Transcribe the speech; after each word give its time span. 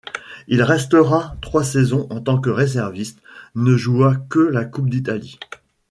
Il 0.47 0.63
restera 0.63 1.37
trois 1.41 1.63
saisons 1.63 2.07
en 2.09 2.21
tant 2.21 2.41
que 2.41 2.49
réserviste, 2.49 3.19
ne 3.53 3.75
jouant 3.77 4.15
que 4.29 4.39
la 4.39 4.65
Coupe 4.65 4.89
d'Italie. 4.89 5.37